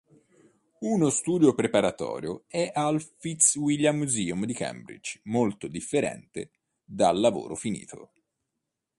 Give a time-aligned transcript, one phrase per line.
[0.79, 6.49] Uno studio preparatorio è al Fitzwilliam Museum di Cambridge, molto differente
[6.83, 8.11] dal lavoro finito.